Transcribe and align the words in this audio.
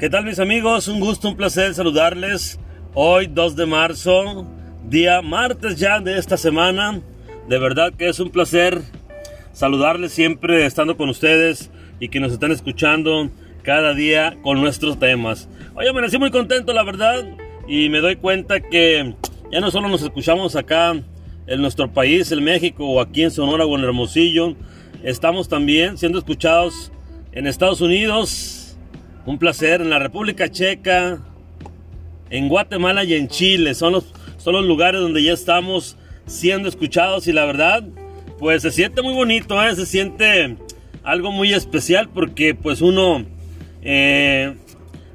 ¿Qué 0.00 0.08
tal 0.08 0.24
mis 0.24 0.38
amigos? 0.38 0.88
Un 0.88 0.98
gusto, 0.98 1.28
un 1.28 1.36
placer 1.36 1.74
saludarles. 1.74 2.58
Hoy 2.94 3.26
2 3.26 3.54
de 3.54 3.66
marzo, 3.66 4.46
día 4.88 5.20
martes 5.20 5.76
ya 5.76 6.00
de 6.00 6.16
esta 6.16 6.38
semana. 6.38 7.02
De 7.48 7.58
verdad 7.58 7.92
que 7.92 8.08
es 8.08 8.18
un 8.18 8.30
placer 8.30 8.80
saludarles 9.52 10.12
siempre 10.12 10.64
estando 10.64 10.96
con 10.96 11.10
ustedes 11.10 11.70
y 12.00 12.08
que 12.08 12.18
nos 12.18 12.32
están 12.32 12.50
escuchando 12.50 13.28
cada 13.62 13.92
día 13.92 14.38
con 14.40 14.62
nuestros 14.62 14.98
temas. 14.98 15.50
Hoy 15.74 15.86
amanecí 15.86 16.16
muy 16.16 16.30
contento, 16.30 16.72
la 16.72 16.82
verdad, 16.82 17.22
y 17.68 17.90
me 17.90 18.00
doy 18.00 18.16
cuenta 18.16 18.58
que 18.60 19.14
ya 19.52 19.60
no 19.60 19.70
solo 19.70 19.90
nos 19.90 20.00
escuchamos 20.00 20.56
acá 20.56 20.94
en 21.46 21.60
nuestro 21.60 21.92
país, 21.92 22.32
en 22.32 22.42
México, 22.42 22.86
o 22.86 23.02
aquí 23.02 23.24
en 23.24 23.30
Sonora 23.30 23.66
o 23.66 23.76
en 23.76 23.84
Hermosillo, 23.84 24.56
estamos 25.02 25.50
también 25.50 25.98
siendo 25.98 26.18
escuchados 26.18 26.90
en 27.32 27.46
Estados 27.46 27.82
Unidos, 27.82 28.59
un 29.26 29.38
placer 29.38 29.80
en 29.80 29.90
la 29.90 29.98
República 29.98 30.50
Checa, 30.50 31.18
en 32.30 32.48
Guatemala 32.48 33.04
y 33.04 33.14
en 33.14 33.28
Chile. 33.28 33.74
Son 33.74 33.92
los, 33.92 34.12
son 34.38 34.54
los 34.54 34.64
lugares 34.64 35.00
donde 35.00 35.22
ya 35.22 35.32
estamos 35.32 35.96
siendo 36.26 36.68
escuchados 36.68 37.26
y 37.26 37.32
la 37.32 37.44
verdad, 37.44 37.84
pues 38.38 38.62
se 38.62 38.70
siente 38.70 39.02
muy 39.02 39.14
bonito, 39.14 39.62
¿eh? 39.62 39.74
se 39.74 39.86
siente 39.86 40.56
algo 41.02 41.32
muy 41.32 41.52
especial 41.52 42.08
porque 42.08 42.54
pues 42.54 42.80
uno 42.80 43.24
eh, 43.82 44.54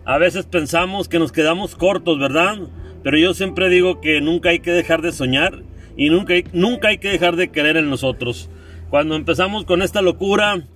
a 0.03 0.17
veces 0.17 0.45
pensamos 0.45 1.07
que 1.07 1.19
nos 1.19 1.31
quedamos 1.31 1.75
cortos, 1.75 2.19
¿verdad? 2.19 2.57
Pero 3.03 3.17
yo 3.17 3.33
siempre 3.33 3.69
digo 3.69 4.01
que 4.01 4.19
nunca 4.21 4.49
hay 4.49 4.59
que 4.59 4.71
dejar 4.71 5.01
de 5.01 5.11
soñar 5.11 5.63
y 5.95 6.09
nunca 6.09 6.33
nunca 6.53 6.89
hay 6.89 6.97
que 6.97 7.09
dejar 7.09 7.35
de 7.35 7.51
creer 7.51 7.77
en 7.77 7.89
nosotros. 7.89 8.49
Cuando 8.89 9.15
empezamos 9.15 9.65
con 9.65 9.81
esta 9.81 10.01
locura, 10.01 10.67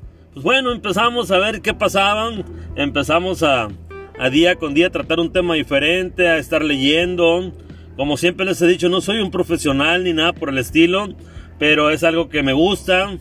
bueno, 0.41 0.71
empezamos 0.71 1.31
a 1.31 1.37
ver 1.39 1.61
qué 1.61 1.73
pasaban, 1.73 2.43
empezamos 2.75 3.43
a, 3.43 3.69
a 4.17 4.29
día 4.29 4.55
con 4.55 4.73
día 4.73 4.89
tratar 4.89 5.19
un 5.19 5.31
tema 5.31 5.55
diferente, 5.55 6.27
a 6.27 6.37
estar 6.37 6.63
leyendo. 6.63 7.51
Como 7.95 8.17
siempre 8.17 8.45
les 8.45 8.61
he 8.61 8.67
dicho, 8.67 8.89
no 8.89 9.01
soy 9.01 9.19
un 9.19 9.31
profesional 9.31 10.03
ni 10.03 10.13
nada 10.13 10.33
por 10.33 10.49
el 10.49 10.57
estilo, 10.57 11.09
pero 11.57 11.89
es 11.89 12.03
algo 12.03 12.29
que 12.29 12.43
me 12.43 12.53
gusta. 12.53 13.17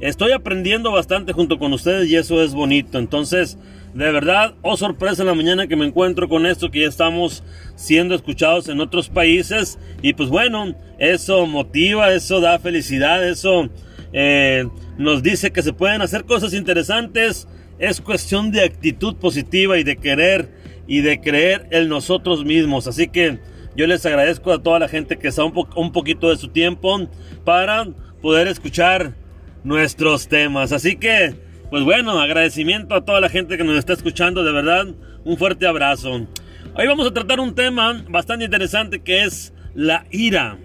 Estoy 0.00 0.32
aprendiendo 0.32 0.92
bastante 0.92 1.32
junto 1.32 1.58
con 1.58 1.72
ustedes 1.72 2.08
y 2.08 2.16
eso 2.16 2.42
es 2.42 2.54
bonito. 2.54 2.98
Entonces, 2.98 3.58
de 3.94 4.12
verdad, 4.12 4.54
oh 4.62 4.76
sorpresa 4.76 5.22
en 5.22 5.28
la 5.28 5.34
mañana 5.34 5.66
que 5.66 5.76
me 5.76 5.86
encuentro 5.86 6.28
con 6.28 6.46
esto, 6.46 6.70
que 6.70 6.82
ya 6.82 6.88
estamos 6.88 7.42
siendo 7.74 8.14
escuchados 8.14 8.68
en 8.68 8.80
otros 8.80 9.08
países. 9.08 9.78
Y 10.02 10.12
pues 10.12 10.28
bueno, 10.28 10.74
eso 10.98 11.46
motiva, 11.46 12.12
eso 12.12 12.40
da 12.40 12.58
felicidad, 12.58 13.26
eso 13.28 13.70
eh, 14.12 14.68
nos 14.96 15.22
dice 15.22 15.50
que 15.50 15.62
se 15.62 15.72
pueden 15.72 16.02
hacer 16.02 16.24
cosas 16.24 16.54
interesantes. 16.54 17.48
Es 17.78 18.00
cuestión 18.00 18.50
de 18.50 18.64
actitud 18.64 19.16
positiva 19.16 19.78
y 19.78 19.84
de 19.84 19.96
querer 19.96 20.48
y 20.86 21.00
de 21.00 21.20
creer 21.20 21.66
en 21.70 21.88
nosotros 21.88 22.44
mismos. 22.44 22.86
Así 22.86 23.08
que 23.08 23.38
yo 23.76 23.86
les 23.86 24.04
agradezco 24.06 24.52
a 24.52 24.62
toda 24.62 24.78
la 24.78 24.88
gente 24.88 25.18
que 25.18 25.28
está 25.28 25.44
un, 25.44 25.52
un 25.76 25.92
poquito 25.92 26.30
de 26.30 26.36
su 26.36 26.48
tiempo 26.48 27.08
para 27.44 27.86
poder 28.20 28.48
escuchar 28.48 29.14
nuestros 29.62 30.28
temas. 30.28 30.72
Así 30.72 30.96
que, 30.96 31.34
pues 31.70 31.84
bueno, 31.84 32.18
agradecimiento 32.18 32.94
a 32.94 33.04
toda 33.04 33.20
la 33.20 33.28
gente 33.28 33.56
que 33.56 33.64
nos 33.64 33.78
está 33.78 33.92
escuchando. 33.92 34.42
De 34.42 34.52
verdad, 34.52 34.86
un 35.24 35.36
fuerte 35.36 35.66
abrazo. 35.66 36.26
Hoy 36.74 36.86
vamos 36.86 37.06
a 37.06 37.12
tratar 37.12 37.40
un 37.40 37.54
tema 37.54 38.04
bastante 38.08 38.44
interesante 38.44 39.00
que 39.00 39.24
es 39.24 39.52
la 39.74 40.06
ira. 40.10 40.58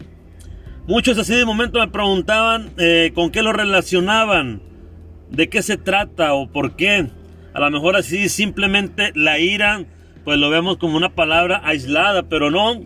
Muchos 0.85 1.17
así 1.17 1.33
de 1.33 1.45
momento 1.45 1.79
me 1.79 1.87
preguntaban 1.87 2.71
eh, 2.77 3.13
con 3.15 3.31
qué 3.31 3.41
lo 3.41 3.53
relacionaban, 3.53 4.61
de 5.29 5.47
qué 5.47 5.61
se 5.61 5.77
trata 5.77 6.33
o 6.33 6.51
por 6.51 6.75
qué. 6.75 7.07
A 7.53 7.61
lo 7.61 7.71
mejor 7.71 7.95
así 7.95 8.27
simplemente 8.27 9.13
la 9.15 9.39
ira, 9.39 9.85
pues 10.25 10.37
lo 10.37 10.49
vemos 10.49 10.75
como 10.77 10.97
una 10.97 11.15
palabra 11.15 11.61
aislada, 11.63 12.23
pero 12.23 12.51
no. 12.51 12.81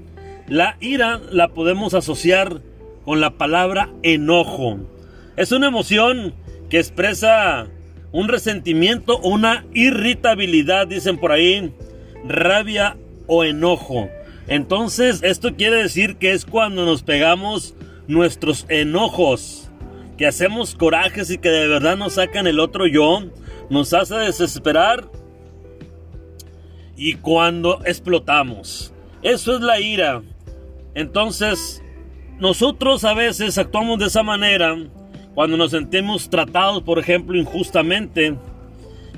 La 0.47 0.77
ira 0.79 1.19
la 1.31 1.47
podemos 1.47 1.95
asociar 1.95 2.61
con 3.03 3.19
la 3.19 3.31
palabra 3.31 3.89
enojo. 4.03 4.77
Es 5.35 5.51
una 5.51 5.67
emoción 5.67 6.35
que 6.69 6.77
expresa 6.77 7.67
un 8.11 8.27
resentimiento 8.27 9.17
una 9.17 9.65
irritabilidad, 9.73 10.85
dicen 10.85 11.17
por 11.17 11.31
ahí, 11.31 11.73
rabia 12.27 12.95
o 13.25 13.43
enojo. 13.43 14.07
Entonces, 14.47 15.21
esto 15.23 15.55
quiere 15.55 15.77
decir 15.77 16.17
que 16.17 16.31
es 16.31 16.45
cuando 16.45 16.85
nos 16.85 17.03
pegamos 17.03 17.75
nuestros 18.07 18.65
enojos, 18.69 19.69
que 20.17 20.25
hacemos 20.25 20.75
corajes 20.75 21.29
y 21.29 21.37
que 21.37 21.49
de 21.49 21.67
verdad 21.67 21.97
nos 21.97 22.13
sacan 22.13 22.47
el 22.47 22.59
otro 22.59 22.87
yo, 22.87 23.23
nos 23.69 23.93
hace 23.93 24.15
desesperar 24.15 25.09
y 26.95 27.15
cuando 27.15 27.81
explotamos. 27.85 28.93
Eso 29.21 29.55
es 29.55 29.61
la 29.61 29.79
ira. 29.79 30.23
Entonces, 30.95 31.83
nosotros 32.39 33.03
a 33.03 33.13
veces 33.13 33.57
actuamos 33.57 33.99
de 33.99 34.05
esa 34.05 34.23
manera 34.23 34.77
cuando 35.35 35.57
nos 35.57 35.71
sentimos 35.71 36.29
tratados, 36.29 36.81
por 36.83 36.97
ejemplo, 36.97 37.37
injustamente. 37.37 38.35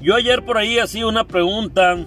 Yo 0.01 0.15
ayer 0.15 0.43
por 0.43 0.57
ahí 0.57 0.79
hacía 0.79 1.07
una 1.07 1.25
pregunta 1.25 1.97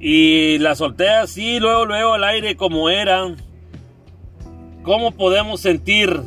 y 0.00 0.58
la 0.58 0.74
solté 0.74 1.10
así, 1.10 1.60
luego, 1.60 1.84
luego 1.84 2.14
al 2.14 2.24
aire 2.24 2.56
como 2.56 2.88
era. 2.88 3.34
¿Cómo 4.82 5.12
podemos 5.12 5.60
sentir 5.60 6.20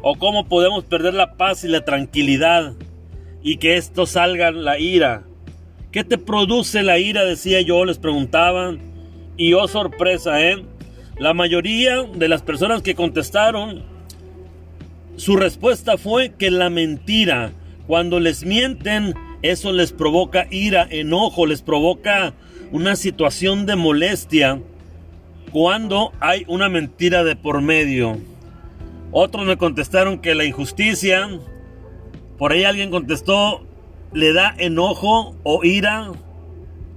o 0.00 0.16
cómo 0.16 0.48
podemos 0.48 0.84
perder 0.84 1.12
la 1.12 1.34
paz 1.36 1.64
y 1.64 1.68
la 1.68 1.84
tranquilidad 1.84 2.72
y 3.42 3.58
que 3.58 3.76
esto 3.76 4.06
salga 4.06 4.50
la 4.52 4.78
ira? 4.78 5.24
¿Qué 5.92 6.02
te 6.02 6.16
produce 6.16 6.82
la 6.82 6.98
ira? 6.98 7.24
Decía 7.24 7.60
yo, 7.60 7.84
les 7.84 7.98
preguntaban. 7.98 8.80
Y 9.36 9.52
oh 9.52 9.68
sorpresa, 9.68 10.40
¿eh? 10.40 10.64
La 11.18 11.34
mayoría 11.34 12.04
de 12.04 12.28
las 12.28 12.40
personas 12.40 12.80
que 12.80 12.94
contestaron, 12.94 13.82
su 15.16 15.36
respuesta 15.36 15.98
fue 15.98 16.32
que 16.38 16.50
la 16.50 16.70
mentira, 16.70 17.52
cuando 17.86 18.20
les 18.20 18.44
mienten, 18.44 19.14
eso 19.42 19.72
les 19.72 19.92
provoca 19.92 20.46
ira, 20.50 20.86
enojo, 20.90 21.46
les 21.46 21.62
provoca 21.62 22.34
una 22.72 22.96
situación 22.96 23.66
de 23.66 23.76
molestia 23.76 24.60
cuando 25.50 26.12
hay 26.20 26.44
una 26.46 26.68
mentira 26.68 27.24
de 27.24 27.36
por 27.36 27.60
medio. 27.60 28.18
Otros 29.12 29.46
me 29.46 29.56
contestaron 29.56 30.18
que 30.18 30.34
la 30.34 30.44
injusticia, 30.44 31.28
por 32.38 32.52
ahí 32.52 32.64
alguien 32.64 32.90
contestó, 32.90 33.66
le 34.12 34.32
da 34.32 34.54
enojo 34.58 35.36
o 35.42 35.64
ira 35.64 36.12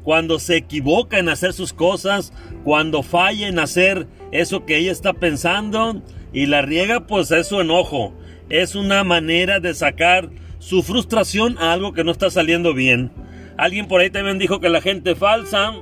cuando 0.03 0.39
se 0.39 0.57
equivoca 0.57 1.17
en 1.17 1.29
hacer 1.29 1.53
sus 1.53 1.73
cosas, 1.73 2.33
cuando 2.63 3.03
falla 3.03 3.47
en 3.47 3.57
hacer 3.57 4.07
eso 4.31 4.65
que 4.65 4.77
ella 4.77 4.91
está 4.91 5.13
pensando 5.13 6.01
y 6.33 6.45
la 6.47 6.61
riega, 6.61 7.07
pues 7.07 7.31
es 7.31 7.47
su 7.47 7.61
enojo. 7.61 8.13
Es 8.49 8.75
una 8.75 9.03
manera 9.03 9.59
de 9.59 9.73
sacar 9.73 10.29
su 10.63 10.83
frustración 10.83 11.57
a 11.57 11.73
algo 11.73 11.93
que 11.93 12.03
no 12.03 12.11
está 12.11 12.29
saliendo 12.29 12.73
bien. 12.73 13.11
Alguien 13.57 13.87
por 13.87 14.01
ahí 14.01 14.09
también 14.09 14.39
dijo 14.39 14.59
que 14.59 14.69
la 14.69 14.81
gente 14.81 15.15
falsa 15.15 15.73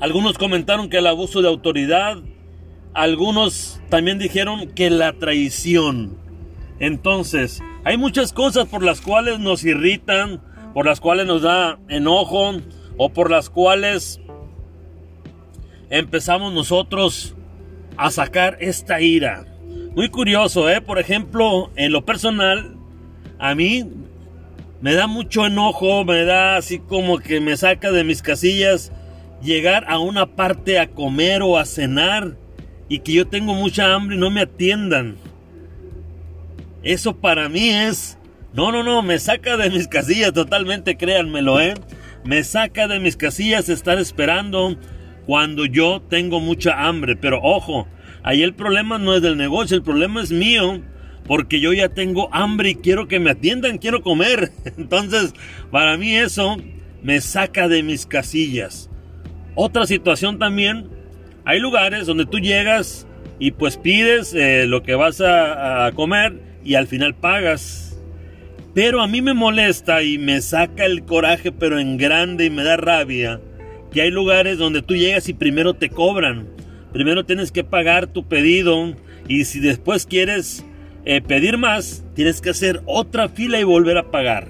algunos 0.00 0.38
comentaron 0.38 0.90
que 0.90 0.98
el 0.98 1.08
abuso 1.08 1.42
de 1.42 1.48
autoridad. 1.48 2.18
Algunos 2.94 3.80
también 3.88 4.18
dijeron 4.18 4.68
que 4.68 4.90
la 4.90 5.12
traición. 5.14 6.16
Entonces, 6.78 7.60
hay 7.84 7.96
muchas 7.96 8.32
cosas 8.32 8.68
por 8.68 8.84
las 8.84 9.00
cuales 9.00 9.40
nos 9.40 9.64
irritan, 9.64 10.40
por 10.72 10.86
las 10.86 11.00
cuales 11.00 11.26
nos 11.26 11.42
da 11.42 11.80
enojo 11.88 12.58
o 12.96 13.08
por 13.12 13.30
las 13.30 13.50
cuales 13.50 14.20
empezamos 15.90 16.52
nosotros 16.52 17.34
a 17.96 18.12
sacar 18.12 18.56
esta 18.60 19.00
ira. 19.00 19.46
Muy 19.96 20.10
curioso, 20.10 20.70
¿eh? 20.70 20.80
Por 20.80 21.00
ejemplo, 21.00 21.72
en 21.74 21.90
lo 21.90 22.04
personal, 22.04 22.76
a 23.38 23.54
mí 23.54 23.84
me 24.80 24.94
da 24.94 25.06
mucho 25.06 25.46
enojo, 25.46 26.04
me 26.04 26.24
da 26.24 26.56
así 26.56 26.78
como 26.78 27.18
que 27.18 27.40
me 27.40 27.56
saca 27.56 27.90
de 27.90 28.04
mis 28.04 28.22
casillas 28.22 28.92
llegar 29.42 29.84
a 29.88 29.98
una 29.98 30.26
parte 30.26 30.78
a 30.78 30.88
comer 30.88 31.42
o 31.42 31.58
a 31.58 31.64
cenar 31.64 32.36
y 32.88 33.00
que 33.00 33.12
yo 33.12 33.26
tengo 33.26 33.54
mucha 33.54 33.94
hambre 33.94 34.16
y 34.16 34.18
no 34.18 34.30
me 34.30 34.42
atiendan. 34.42 35.16
Eso 36.82 37.16
para 37.16 37.48
mí 37.48 37.68
es... 37.70 38.18
No, 38.54 38.72
no, 38.72 38.82
no, 38.82 39.02
me 39.02 39.18
saca 39.18 39.56
de 39.56 39.68
mis 39.70 39.88
casillas 39.88 40.32
totalmente, 40.32 40.96
créanmelo, 40.96 41.60
¿eh? 41.60 41.74
Me 42.24 42.42
saca 42.44 42.88
de 42.88 42.98
mis 42.98 43.16
casillas 43.16 43.68
estar 43.68 43.98
esperando 43.98 44.76
cuando 45.26 45.66
yo 45.66 46.00
tengo 46.00 46.40
mucha 46.40 46.86
hambre. 46.86 47.14
Pero 47.14 47.40
ojo, 47.42 47.86
ahí 48.22 48.42
el 48.42 48.54
problema 48.54 48.98
no 48.98 49.14
es 49.14 49.22
del 49.22 49.36
negocio, 49.36 49.76
el 49.76 49.82
problema 49.82 50.22
es 50.22 50.32
mío. 50.32 50.82
Porque 51.28 51.60
yo 51.60 51.72
ya 51.72 51.90
tengo 51.90 52.28
hambre 52.34 52.70
y 52.70 52.74
quiero 52.74 53.06
que 53.06 53.20
me 53.20 53.30
atiendan, 53.30 53.78
quiero 53.78 54.02
comer. 54.02 54.50
Entonces, 54.76 55.34
para 55.70 55.96
mí 55.96 56.16
eso 56.16 56.56
me 57.02 57.20
saca 57.20 57.68
de 57.68 57.84
mis 57.84 58.06
casillas. 58.06 58.90
Otra 59.54 59.86
situación 59.86 60.38
también, 60.38 60.88
hay 61.44 61.60
lugares 61.60 62.06
donde 62.06 62.26
tú 62.26 62.38
llegas 62.38 63.06
y 63.38 63.52
pues 63.52 63.76
pides 63.76 64.34
eh, 64.34 64.66
lo 64.66 64.82
que 64.82 64.94
vas 64.94 65.20
a, 65.20 65.90
comer 65.94 66.40
y 66.64 66.74
al 66.74 66.86
final 66.86 67.14
pagas. 67.14 67.98
Pero 68.74 69.02
a 69.02 69.08
mí 69.08 69.22
me 69.22 69.34
molesta 69.34 70.02
y 70.02 70.18
me 70.18 70.40
saca 70.40 70.84
el 70.84 71.04
coraje, 71.04 71.52
pero 71.52 71.78
en 71.78 71.96
grande 71.96 72.44
y 72.44 72.50
me 72.50 72.64
da 72.64 72.76
rabia, 72.76 73.40
que 73.92 74.02
hay 74.02 74.10
lugares 74.10 74.58
donde 74.58 74.82
tú 74.82 74.94
llegas 74.94 75.28
y 75.28 75.34
primero 75.34 75.74
te 75.74 75.90
cobran. 75.90 76.48
Primero 76.92 77.24
tienes 77.24 77.52
que 77.52 77.64
pagar 77.64 78.06
tu 78.06 78.28
pedido 78.28 78.94
y 79.26 79.44
si 79.44 79.60
después 79.60 80.06
quieres 80.06 80.64
eh, 81.10 81.22
pedir 81.22 81.56
más, 81.56 82.04
tienes 82.14 82.42
que 82.42 82.50
hacer 82.50 82.82
otra 82.84 83.30
fila 83.30 83.58
y 83.58 83.64
volver 83.64 83.96
a 83.96 84.10
pagar. 84.10 84.46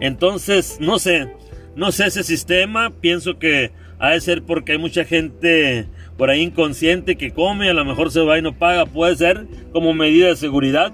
Entonces, 0.00 0.78
no 0.80 0.98
sé, 0.98 1.28
no 1.76 1.92
sé 1.92 2.06
ese 2.06 2.24
sistema, 2.24 2.90
pienso 2.90 3.38
que 3.38 3.70
ha 4.00 4.10
de 4.10 4.20
ser 4.20 4.42
porque 4.42 4.72
hay 4.72 4.78
mucha 4.78 5.04
gente 5.04 5.86
por 6.18 6.28
ahí 6.28 6.40
inconsciente 6.40 7.14
que 7.14 7.30
come, 7.30 7.70
a 7.70 7.72
lo 7.72 7.84
mejor 7.84 8.10
se 8.10 8.20
va 8.20 8.36
y 8.36 8.42
no 8.42 8.58
paga, 8.58 8.84
puede 8.84 9.14
ser 9.14 9.46
como 9.72 9.94
medida 9.94 10.26
de 10.26 10.34
seguridad, 10.34 10.92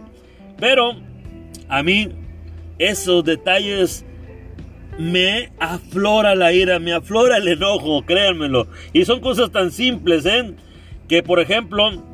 pero 0.58 1.00
a 1.70 1.82
mí 1.82 2.10
esos 2.78 3.24
detalles 3.24 4.04
me 4.98 5.52
aflora 5.58 6.34
la 6.34 6.52
ira, 6.52 6.80
me 6.80 6.92
aflora 6.92 7.38
el 7.38 7.48
enojo, 7.48 8.04
créanmelo. 8.04 8.68
Y 8.92 9.06
son 9.06 9.20
cosas 9.20 9.50
tan 9.52 9.72
simples, 9.72 10.26
¿eh? 10.26 10.52
Que 11.08 11.22
por 11.22 11.40
ejemplo, 11.40 12.04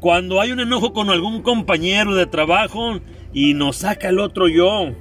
cuando 0.00 0.40
hay 0.40 0.50
un 0.50 0.60
enojo 0.60 0.92
con 0.92 1.10
algún 1.10 1.42
compañero 1.42 2.14
de 2.14 2.26
trabajo 2.26 3.00
y 3.32 3.54
nos 3.54 3.76
saca 3.76 4.08
el 4.08 4.18
otro 4.18 4.48
yo, 4.48 4.94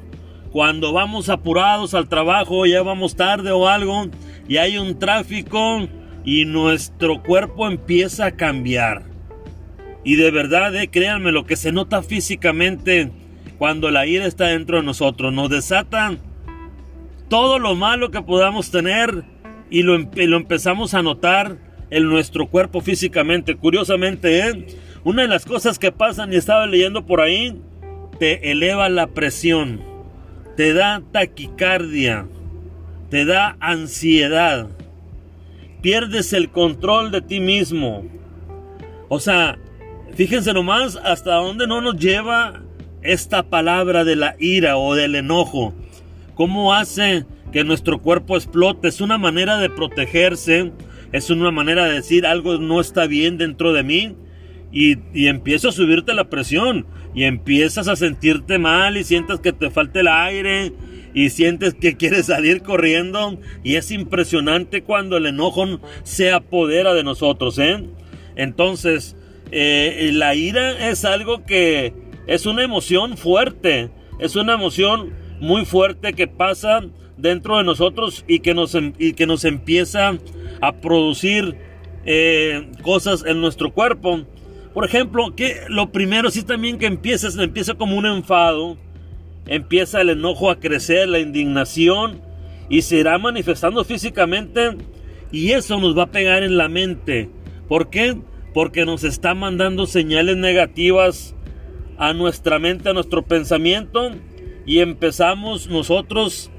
cuando 0.51 0.92
vamos 0.92 1.30
apurados 1.30 1.94
al 1.94 2.10
trabajo, 2.10 2.66
ya 2.66 2.84
vamos 2.84 3.16
tarde 3.16 3.51
o 3.51 3.68
algo, 3.68 4.07
y 4.48 4.57
hay 4.57 4.78
un 4.78 5.00
tráfico 5.00 5.88
y 6.25 6.46
nuestro 6.46 7.24
cuerpo 7.24 7.68
empieza 7.68 8.25
a 8.25 8.31
cambiar. 8.31 9.04
Y 10.04 10.16
de 10.16 10.31
verdad, 10.31 10.75
eh, 10.75 10.90
créanme, 10.90 11.31
lo 11.31 11.45
que 11.45 11.56
se 11.56 11.72
nota 11.72 12.04
físicamente 12.04 13.12
cuando 13.57 13.92
la 13.92 14.06
ira 14.06 14.25
está 14.25 14.48
dentro 14.48 14.78
de 14.78 14.84
nosotros, 14.84 15.34
nos 15.34 15.50
desatan 15.50 16.19
todo 17.30 17.60
lo 17.60 17.75
malo 17.75 18.12
que 18.12 18.22
podamos 18.22 18.72
tener 18.72 19.24
y 19.69 19.84
lo, 19.84 19.98
lo 19.98 20.38
empezamos 20.38 20.94
a 20.94 21.04
notar 21.04 21.57
en 21.92 22.06
nuestro 22.06 22.48
cuerpo 22.48 22.81
físicamente. 22.81 23.56
Curiosamente, 23.56 24.40
¿eh? 24.40 24.66
Una 25.04 25.22
de 25.22 25.28
las 25.28 25.46
cosas 25.46 25.80
que 25.80 25.92
pasan, 25.92 26.34
y 26.34 26.36
estaba 26.36 26.68
leyendo 26.68 27.06
por 27.06 27.22
ahí, 27.22 27.60
te 28.19 28.51
eleva 28.51 28.90
la 28.90 29.07
presión, 29.07 29.81
te 30.57 30.74
da 30.74 31.01
taquicardia, 31.12 32.28
te 33.10 33.25
da 33.25 33.56
ansiedad, 33.60 34.68
pierdes 35.81 36.34
el 36.34 36.50
control 36.50 37.12
de 37.12 37.22
ti 37.22 37.40
mismo. 37.40 38.06
O 39.07 39.19
sea, 39.19 39.57
fíjense 40.16 40.54
nomás 40.54 40.98
hasta 40.98 41.36
dónde 41.36 41.66
no 41.66 41.81
nos 41.81 41.95
lleva 41.95 42.62
esta 43.02 43.44
palabra 43.44 44.04
de 44.04 44.18
la 44.18 44.36
ira 44.38 44.78
o 44.78 44.95
del 44.95 45.16
enojo. 45.16 45.74
¿Cómo 46.36 46.74
hace 46.74 47.25
que 47.54 47.63
nuestro 47.63 48.02
cuerpo 48.02 48.36
explote? 48.36 48.90
Es 48.90 49.00
una 49.00 49.18
manera 49.18 49.57
de 49.57 49.69
protegerse, 49.69 50.74
es 51.13 51.30
una 51.30 51.52
manera 51.52 51.86
de 51.86 51.94
decir 51.94 52.25
algo 52.25 52.57
no 52.57 52.81
está 52.81 53.07
bien 53.07 53.38
dentro 53.38 53.72
de 53.72 53.84
mí 53.84 54.16
y, 54.71 54.98
y 55.13 55.27
empieza 55.27 55.69
a 55.69 55.71
subirte 55.71 56.13
la 56.13 56.30
presión 56.30 56.86
y 57.16 57.24
empiezas 57.24 57.88
a 57.88 57.95
sentirte 57.95 58.60
mal 58.60 58.98
y 58.98 59.04
sientes 59.04 59.39
que 59.39 59.51
te 59.51 59.69
falta 59.69 60.00
el 60.00 60.07
aire 60.07 60.74
y 61.13 61.30
sientes 61.30 61.74
que 61.74 61.98
quieres 61.98 62.27
salir 62.27 62.62
corriendo 62.62 63.39
y 63.63 63.75
es 63.75 63.92
impresionante 63.92 64.83
cuando 64.83 65.18
el 65.18 65.25
enojo 65.25 65.80
se 66.04 66.31
apodera 66.31 66.94
de 66.94 67.04
nosotros, 67.04 67.57
¿eh? 67.60 67.83
Entonces, 68.36 69.16
eh, 69.51 70.12
la 70.13 70.36
ira 70.36 70.89
es 70.89 71.06
algo 71.06 71.45
que 71.45 71.94
es 72.27 72.45
una 72.45 72.63
emoción 72.63 73.18
fuerte, 73.18 73.89
es 74.19 74.36
una 74.36 74.54
emoción 74.54 75.13
muy 75.39 75.66
fuerte 75.66 76.13
que 76.13 76.27
pasa 76.27 76.81
dentro 77.18 77.57
de 77.57 77.63
nosotros 77.63 78.24
y 78.27 78.39
que 78.39 78.54
nos, 78.54 78.75
em, 78.75 78.94
y 79.00 79.13
que 79.13 79.25
nos 79.25 79.45
empieza 79.45 80.18
a 80.62 80.74
producir 80.74 81.56
eh, 82.06 82.69
cosas 82.81 83.25
en 83.25 83.42
nuestro 83.42 83.74
cuerpo. 83.74 84.21
Por 84.74 84.86
ejemplo, 84.86 85.36
que 85.36 85.62
lo 85.68 85.92
primero 85.92 86.30
sí 86.30 86.44
también 86.44 86.77
que 86.77 86.86
empieza, 86.86 87.27
empieza 87.42 87.74
como 87.74 87.98
un 87.98 88.06
enfado, 88.06 88.77
empieza 89.48 90.01
el 90.01 90.10
enojo 90.10 90.51
a 90.51 90.60
crecer, 90.60 91.10
la 91.10 91.19
indignación, 91.19 92.21
y 92.69 92.83
se 92.83 92.98
irá 92.98 93.18
manifestando 93.18 93.83
físicamente, 93.83 94.77
y 95.31 95.51
eso 95.51 95.80
nos 95.80 95.98
va 95.98 96.04
a 96.04 96.12
pegar 96.12 96.44
en 96.44 96.57
la 96.57 96.69
mente. 96.69 97.30
¿Por 97.68 97.89
qué? 97.89 98.16
Porque 98.54 98.86
nos 98.86 99.04
está 99.04 99.33
mandando 99.33 99.86
señales 99.88 100.38
negativas 100.38 101.36
a 101.98 102.13
nuestra 102.13 102.60
mente, 102.60 102.89
a 102.89 102.94
nuestro 102.94 103.24
pensamiento, 103.24 104.12
y 104.66 104.80
empezamos 104.80 105.68
nosotros 105.68 106.51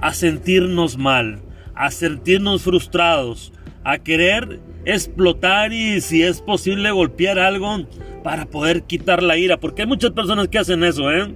a 0.00 0.12
sentirnos 0.12 0.98
mal, 0.98 1.42
a 1.74 1.90
sentirnos 1.90 2.62
frustrados, 2.62 3.52
a 3.82 3.98
querer 3.98 4.60
explotar 4.86 5.72
y 5.72 6.00
si 6.00 6.22
es 6.22 6.40
posible 6.40 6.90
golpear 6.92 7.38
algo 7.38 7.86
para 8.22 8.46
poder 8.46 8.84
quitar 8.84 9.22
la 9.22 9.36
ira, 9.36 9.58
porque 9.58 9.82
hay 9.82 9.88
muchas 9.88 10.12
personas 10.12 10.48
que 10.48 10.58
hacen 10.58 10.82
eso, 10.84 11.12
¿eh? 11.12 11.34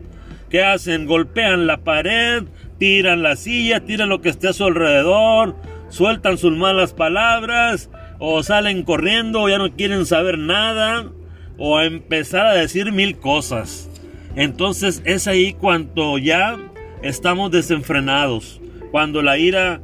¿Qué 0.49 0.63
hacen? 0.63 1.07
Golpean 1.07 1.67
la 1.67 1.79
pared, 1.79 2.45
tiran 2.79 3.23
la 3.23 3.37
silla, 3.37 3.81
tiran 3.81 4.09
lo 4.09 4.21
que 4.21 4.31
esté 4.31 4.49
a 4.49 4.53
su 4.53 4.65
alrededor, 4.65 5.57
sueltan 5.91 6.39
sus 6.39 6.57
malas 6.57 6.95
palabras, 6.95 7.91
o 8.19 8.43
salen 8.43 8.83
corriendo, 8.85 9.43
o 9.43 9.49
ya 9.49 9.59
no 9.59 9.71
quieren 9.73 10.07
saber 10.07 10.39
nada, 10.39 11.11
o 11.59 11.77
a 11.77 11.85
empezar 11.85 12.47
a 12.47 12.55
decir 12.55 12.93
mil 12.93 13.19
cosas. 13.19 13.89
Entonces 14.37 15.03
es 15.05 15.27
ahí 15.27 15.53
cuando 15.53 16.19
ya 16.19 16.57
estamos 17.03 17.51
desenfrenados, 17.51 18.61
cuando 18.93 19.23
la 19.23 19.39
ira, 19.39 19.81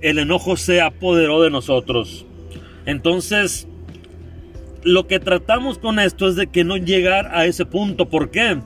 el 0.00 0.18
enojo 0.18 0.56
se 0.56 0.80
apoderó 0.80 1.42
de 1.42 1.50
nosotros. 1.50 2.26
Entonces, 2.88 3.68
lo 4.82 5.06
que 5.06 5.20
tratamos 5.20 5.78
con 5.78 6.00
esto 6.00 6.26
es 6.28 6.34
de 6.34 6.48
que 6.48 6.64
no 6.64 6.76
llegar 6.76 7.30
a 7.32 7.46
ese 7.46 7.64
punto. 7.64 8.08
¿Por 8.08 8.32
qué? 8.32 8.58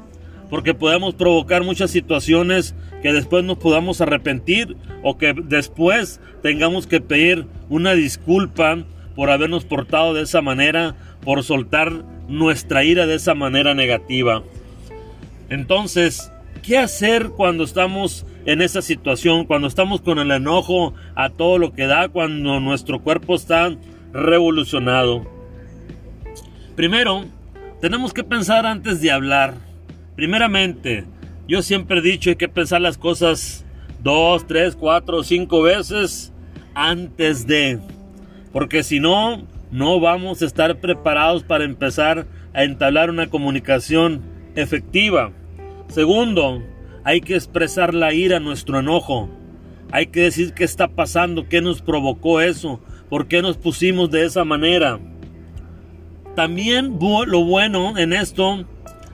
porque 0.53 0.75
podemos 0.75 1.15
provocar 1.15 1.65
muchas 1.65 1.91
situaciones 1.91 2.75
que 3.01 3.11
después 3.15 3.43
nos 3.43 3.57
podamos 3.57 4.03
arrepentir 4.03 4.77
o 5.03 5.17
que 5.17 5.33
después 5.33 6.21
tengamos 6.43 6.87
que 6.87 7.01
pedir 7.01 7.47
una 7.71 7.95
disculpa 7.95 8.85
por 9.17 9.31
habernos 9.31 9.65
portado 9.65 10.13
de 10.13 10.25
esa 10.25 10.43
manera, 10.43 10.95
por 11.25 11.43
soltar 11.43 11.91
nuestra 12.29 12.85
ira 12.85 13.07
de 13.07 13.15
esa 13.15 13.33
manera 13.33 13.73
negativa. 13.73 14.43
Entonces, 15.49 16.31
¿qué 16.63 16.77
hacer 16.77 17.31
cuando 17.31 17.65
estamos 17.65 18.27
en 18.45 18.61
esa 18.61 18.83
situación, 18.83 19.47
cuando 19.47 19.69
estamos 19.69 20.03
con 20.03 20.19
el 20.19 20.31
enojo 20.33 20.93
a 21.15 21.31
todo 21.31 21.57
lo 21.57 21.73
que 21.73 21.87
da, 21.87 22.11
cuando 22.11 22.61
nuestro 22.61 23.01
cuerpo 23.01 23.37
está 23.37 23.75
revolucionado? 24.13 25.27
Primero, 26.77 27.25
tenemos 27.81 28.13
que 28.13 28.25
pensar 28.25 28.67
antes 28.67 29.01
de 29.01 29.11
hablar. 29.11 29.55
Primeramente, 30.17 31.05
yo 31.49 31.63
siempre 31.63 31.99
he 31.99 32.03
dicho 32.03 32.31
hay 32.31 32.37
que 32.37 32.49
pensar 32.49 32.81
las 32.81 32.99
cosas 32.99 33.65
dos, 34.03 34.47
tres, 34.47 34.77
cuatro, 34.77 35.23
cinco 35.23 35.63
veces 35.63 36.33
antes 36.75 37.47
de, 37.47 37.79
porque 38.53 38.83
si 38.83 39.01
no, 39.01 39.47
no 39.71 40.01
vamos 40.01 40.43
a 40.43 40.47
estar 40.47 40.79
preparados 40.81 41.43
para 41.43 41.65
empezar 41.65 42.27
a 42.55 42.65
entablar 42.65 43.11
una 43.11 43.29
comunicación 43.29 44.23
efectiva. 44.55 45.33
Segundo, 45.89 46.63
hay 47.05 47.21
que 47.21 47.35
expresar 47.35 47.95
la 47.95 48.13
ira, 48.13 48.41
nuestro 48.41 48.79
enojo. 48.79 49.29
Hay 49.91 50.07
que 50.07 50.21
decir 50.21 50.55
qué 50.55 50.65
está 50.65 50.89
pasando, 50.89 51.49
qué 51.49 51.61
nos 51.61 51.83
provocó 51.83 52.41
eso, 52.41 52.81
por 53.13 53.29
qué 53.29 53.43
nos 53.43 53.59
pusimos 53.59 54.11
de 54.11 54.25
esa 54.25 54.43
manera. 54.43 54.99
También 56.35 56.99
lo 56.99 57.45
bueno 57.45 57.99
en 57.99 58.15
esto 58.15 58.65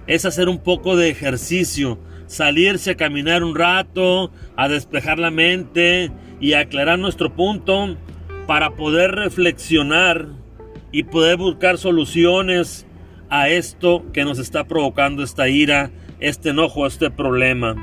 es 0.06 0.24
hacer 0.24 0.48
un 0.48 0.58
poco 0.58 0.94
de 0.94 1.08
ejercicio, 1.08 1.98
salirse 2.28 2.92
a 2.92 2.96
caminar 2.96 3.42
un 3.42 3.56
rato, 3.56 4.30
a 4.54 4.68
despejar 4.68 5.18
la 5.18 5.32
mente 5.32 6.12
y 6.38 6.52
aclarar 6.52 7.00
nuestro 7.00 7.34
punto 7.34 7.96
para 8.46 8.76
poder 8.76 9.16
reflexionar 9.16 10.28
y 10.92 11.02
poder 11.02 11.36
buscar 11.36 11.76
soluciones 11.76 12.86
a 13.30 13.48
esto 13.48 14.04
que 14.12 14.24
nos 14.24 14.38
está 14.38 14.62
provocando 14.68 15.24
esta 15.24 15.48
ira, 15.48 15.90
este 16.20 16.50
enojo, 16.50 16.86
este 16.86 17.10
problema. 17.10 17.74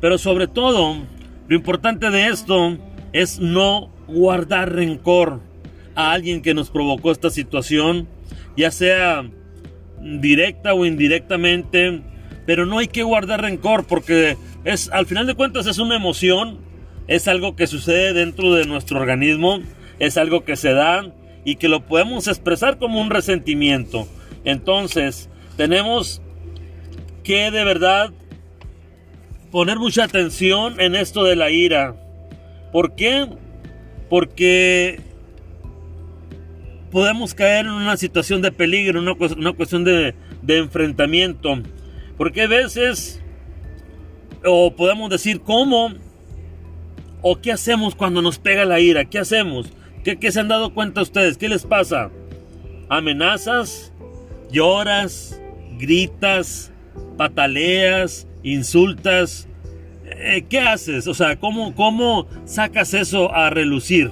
Pero 0.00 0.18
sobre 0.18 0.48
todo, 0.48 0.96
lo 1.46 1.54
importante 1.54 2.10
de 2.10 2.26
esto 2.26 2.76
es 3.14 3.38
no 3.38 3.90
guardar 4.06 4.74
rencor 4.74 5.40
a 5.94 6.12
alguien 6.12 6.42
que 6.42 6.52
nos 6.52 6.68
provocó 6.68 7.12
esta 7.12 7.30
situación, 7.30 8.08
ya 8.56 8.70
sea 8.70 9.30
directa 10.02 10.74
o 10.74 10.84
indirectamente, 10.84 12.02
pero 12.44 12.66
no 12.66 12.78
hay 12.78 12.88
que 12.88 13.02
guardar 13.02 13.40
rencor 13.40 13.86
porque 13.86 14.36
es 14.64 14.90
al 14.90 15.06
final 15.06 15.26
de 15.26 15.34
cuentas 15.34 15.66
es 15.66 15.78
una 15.78 15.96
emoción, 15.96 16.58
es 17.06 17.28
algo 17.28 17.56
que 17.56 17.66
sucede 17.66 18.12
dentro 18.12 18.52
de 18.52 18.66
nuestro 18.66 19.00
organismo, 19.00 19.60
es 19.98 20.18
algo 20.18 20.44
que 20.44 20.56
se 20.56 20.72
da 20.72 21.10
y 21.44 21.56
que 21.56 21.68
lo 21.68 21.86
podemos 21.86 22.26
expresar 22.26 22.78
como 22.78 23.00
un 23.00 23.10
resentimiento. 23.10 24.08
Entonces, 24.44 25.30
tenemos 25.56 26.20
que 27.22 27.50
de 27.50 27.64
verdad 27.64 28.12
poner 29.52 29.78
mucha 29.78 30.04
atención 30.04 30.80
en 30.80 30.96
esto 30.96 31.22
de 31.22 31.36
la 31.36 31.50
ira. 31.50 31.94
¿Por 32.74 32.96
qué? 32.96 33.28
Porque 34.10 34.98
podemos 36.90 37.32
caer 37.32 37.66
en 37.66 37.70
una 37.70 37.96
situación 37.96 38.42
de 38.42 38.50
peligro, 38.50 38.98
una, 38.98 39.12
una 39.12 39.52
cuestión 39.52 39.84
de, 39.84 40.16
de 40.42 40.58
enfrentamiento. 40.58 41.56
Porque 42.18 42.42
a 42.42 42.48
veces, 42.48 43.22
o 44.44 44.74
podemos 44.74 45.08
decir, 45.08 45.40
¿cómo? 45.42 45.92
¿O 47.22 47.40
qué 47.40 47.52
hacemos 47.52 47.94
cuando 47.94 48.20
nos 48.20 48.40
pega 48.40 48.64
la 48.64 48.80
ira? 48.80 49.04
¿Qué 49.04 49.20
hacemos? 49.20 49.72
¿Qué, 50.02 50.18
qué 50.18 50.32
se 50.32 50.40
han 50.40 50.48
dado 50.48 50.74
cuenta 50.74 51.02
ustedes? 51.02 51.38
¿Qué 51.38 51.48
les 51.48 51.64
pasa? 51.64 52.10
¿Amenazas? 52.88 53.92
¿Lloras? 54.50 55.40
¿Gritas? 55.78 56.72
¿Pataleas? 57.16 58.26
¿Insultas? 58.42 59.46
Eh, 60.16 60.44
¿Qué 60.48 60.60
haces? 60.60 61.06
O 61.06 61.14
sea, 61.14 61.36
¿cómo, 61.36 61.74
¿cómo 61.74 62.26
sacas 62.44 62.94
eso 62.94 63.34
a 63.34 63.50
relucir? 63.50 64.10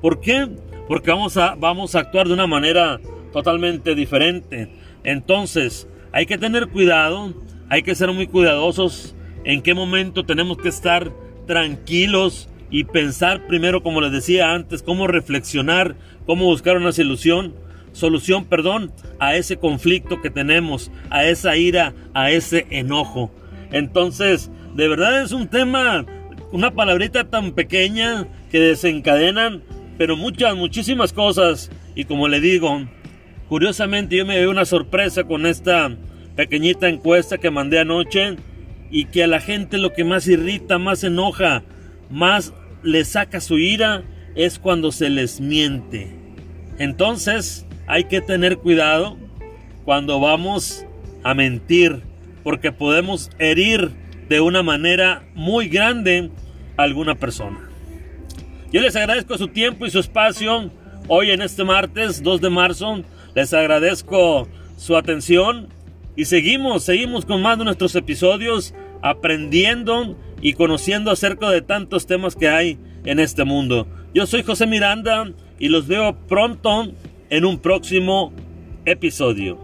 ¿Por 0.00 0.20
qué? 0.20 0.48
Porque 0.88 1.10
vamos 1.10 1.36
a, 1.36 1.54
vamos 1.54 1.94
a 1.94 2.00
actuar 2.00 2.26
de 2.26 2.34
una 2.34 2.46
manera 2.46 3.00
totalmente 3.32 3.94
diferente. 3.94 4.68
Entonces, 5.02 5.88
hay 6.12 6.26
que 6.26 6.38
tener 6.38 6.68
cuidado, 6.68 7.34
hay 7.68 7.82
que 7.82 7.94
ser 7.94 8.12
muy 8.12 8.26
cuidadosos 8.26 9.14
en 9.44 9.62
qué 9.62 9.74
momento 9.74 10.24
tenemos 10.24 10.58
que 10.58 10.68
estar 10.68 11.12
tranquilos 11.46 12.48
y 12.70 12.84
pensar 12.84 13.46
primero, 13.46 13.82
como 13.82 14.00
les 14.00 14.12
decía 14.12 14.52
antes, 14.52 14.82
cómo 14.82 15.06
reflexionar, 15.06 15.96
cómo 16.26 16.46
buscar 16.46 16.76
una 16.76 16.92
solución, 16.92 17.54
solución, 17.92 18.44
perdón, 18.46 18.92
a 19.18 19.36
ese 19.36 19.56
conflicto 19.56 20.20
que 20.20 20.30
tenemos, 20.30 20.90
a 21.10 21.24
esa 21.24 21.56
ira, 21.56 21.94
a 22.14 22.30
ese 22.30 22.66
enojo. 22.70 23.30
Entonces, 23.70 24.50
de 24.74 24.88
verdad 24.88 25.22
es 25.22 25.32
un 25.32 25.48
tema, 25.48 26.04
una 26.52 26.72
palabrita 26.72 27.24
tan 27.24 27.52
pequeña 27.52 28.26
que 28.50 28.60
desencadenan, 28.60 29.62
pero 29.98 30.16
muchas, 30.16 30.56
muchísimas 30.56 31.12
cosas. 31.12 31.70
Y 31.94 32.04
como 32.04 32.28
le 32.28 32.40
digo, 32.40 32.82
Curiosamente 33.48 34.16
yo 34.16 34.24
me 34.24 34.38
veo 34.38 34.50
una 34.50 34.64
sorpresa 34.64 35.24
con 35.24 35.46
esta 35.46 35.94
pequeñita 36.34 36.88
encuesta 36.88 37.38
que 37.38 37.50
mandé 37.50 37.78
anoche 37.78 38.36
y 38.90 39.04
que 39.06 39.24
a 39.24 39.26
la 39.26 39.40
gente 39.40 39.76
lo 39.78 39.92
que 39.92 40.02
más 40.02 40.26
irrita, 40.26 40.78
más 40.78 41.04
enoja, 41.04 41.62
más 42.10 42.54
le 42.82 43.04
saca 43.04 43.40
su 43.40 43.58
ira 43.58 44.02
es 44.34 44.58
cuando 44.58 44.92
se 44.92 45.10
les 45.10 45.40
miente. 45.40 46.16
Entonces 46.78 47.66
hay 47.86 48.04
que 48.04 48.20
tener 48.20 48.56
cuidado 48.58 49.18
cuando 49.84 50.18
vamos 50.20 50.86
a 51.22 51.34
mentir 51.34 52.02
porque 52.42 52.72
podemos 52.72 53.30
herir 53.38 53.92
de 54.28 54.40
una 54.40 54.62
manera 54.62 55.24
muy 55.34 55.68
grande 55.68 56.30
a 56.76 56.82
alguna 56.82 57.14
persona. 57.14 57.68
Yo 58.72 58.80
les 58.80 58.96
agradezco 58.96 59.38
su 59.38 59.48
tiempo 59.48 59.86
y 59.86 59.90
su 59.90 60.00
espacio 60.00 60.70
hoy 61.08 61.30
en 61.30 61.42
este 61.42 61.64
martes 61.64 62.22
2 62.22 62.40
de 62.40 62.50
marzo 62.50 63.04
les 63.34 63.52
agradezco 63.52 64.48
su 64.76 64.96
atención 64.96 65.68
y 66.16 66.24
seguimos, 66.24 66.84
seguimos 66.84 67.24
con 67.24 67.42
más 67.42 67.58
de 67.58 67.64
nuestros 67.64 67.94
episodios 67.94 68.74
aprendiendo 69.02 70.16
y 70.40 70.54
conociendo 70.54 71.10
acerca 71.10 71.50
de 71.50 71.62
tantos 71.62 72.06
temas 72.06 72.36
que 72.36 72.48
hay 72.48 72.78
en 73.04 73.18
este 73.18 73.44
mundo. 73.44 73.86
Yo 74.14 74.26
soy 74.26 74.42
José 74.42 74.66
Miranda 74.66 75.30
y 75.58 75.68
los 75.68 75.86
veo 75.86 76.16
pronto 76.26 76.92
en 77.30 77.44
un 77.44 77.58
próximo 77.58 78.32
episodio. 78.84 79.63